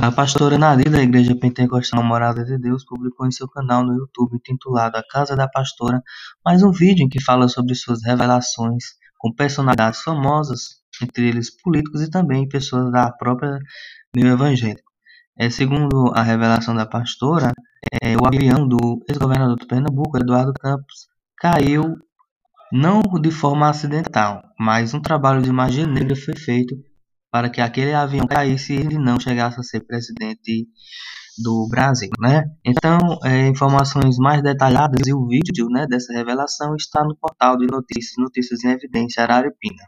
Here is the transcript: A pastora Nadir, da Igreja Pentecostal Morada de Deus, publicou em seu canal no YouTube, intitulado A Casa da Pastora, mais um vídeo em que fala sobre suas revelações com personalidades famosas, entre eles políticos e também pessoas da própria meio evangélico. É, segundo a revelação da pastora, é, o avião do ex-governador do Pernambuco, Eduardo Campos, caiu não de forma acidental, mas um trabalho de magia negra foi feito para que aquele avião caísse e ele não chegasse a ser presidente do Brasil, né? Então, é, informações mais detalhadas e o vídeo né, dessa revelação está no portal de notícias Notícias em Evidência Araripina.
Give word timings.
A 0.00 0.12
pastora 0.12 0.56
Nadir, 0.56 0.88
da 0.92 1.02
Igreja 1.02 1.34
Pentecostal 1.34 2.04
Morada 2.04 2.44
de 2.44 2.56
Deus, 2.56 2.84
publicou 2.84 3.26
em 3.26 3.32
seu 3.32 3.48
canal 3.48 3.84
no 3.84 3.94
YouTube, 3.94 4.36
intitulado 4.36 4.96
A 4.96 5.02
Casa 5.02 5.34
da 5.34 5.48
Pastora, 5.48 6.00
mais 6.44 6.62
um 6.62 6.70
vídeo 6.70 7.04
em 7.04 7.08
que 7.08 7.20
fala 7.20 7.48
sobre 7.48 7.74
suas 7.74 8.04
revelações 8.04 8.84
com 9.18 9.34
personalidades 9.34 10.00
famosas, 10.02 10.76
entre 11.02 11.26
eles 11.28 11.50
políticos 11.50 12.00
e 12.00 12.08
também 12.08 12.48
pessoas 12.48 12.92
da 12.92 13.10
própria 13.10 13.58
meio 14.14 14.28
evangélico. 14.28 14.88
É, 15.36 15.50
segundo 15.50 16.12
a 16.14 16.22
revelação 16.22 16.76
da 16.76 16.86
pastora, 16.86 17.52
é, 18.00 18.16
o 18.16 18.24
avião 18.24 18.68
do 18.68 19.02
ex-governador 19.08 19.56
do 19.56 19.66
Pernambuco, 19.66 20.16
Eduardo 20.16 20.52
Campos, 20.52 21.08
caiu 21.36 21.96
não 22.70 23.02
de 23.20 23.32
forma 23.32 23.68
acidental, 23.68 24.44
mas 24.56 24.94
um 24.94 25.00
trabalho 25.00 25.42
de 25.42 25.50
magia 25.50 25.88
negra 25.88 26.14
foi 26.14 26.36
feito 26.36 26.76
para 27.30 27.50
que 27.50 27.60
aquele 27.60 27.92
avião 27.92 28.26
caísse 28.26 28.74
e 28.74 28.76
ele 28.76 28.98
não 28.98 29.18
chegasse 29.20 29.60
a 29.60 29.62
ser 29.62 29.80
presidente 29.80 30.66
do 31.38 31.68
Brasil, 31.68 32.10
né? 32.20 32.44
Então, 32.64 32.98
é, 33.24 33.46
informações 33.46 34.16
mais 34.18 34.42
detalhadas 34.42 35.06
e 35.06 35.14
o 35.14 35.26
vídeo 35.26 35.68
né, 35.70 35.86
dessa 35.86 36.12
revelação 36.12 36.74
está 36.74 37.04
no 37.04 37.16
portal 37.16 37.56
de 37.56 37.66
notícias 37.66 38.14
Notícias 38.18 38.64
em 38.64 38.70
Evidência 38.70 39.22
Araripina. 39.22 39.84